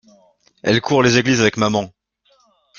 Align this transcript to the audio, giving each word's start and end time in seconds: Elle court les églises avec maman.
Elle 0.63 0.81
court 0.81 1.03
les 1.03 1.19
églises 1.19 1.41
avec 1.41 1.57
maman. 1.57 1.91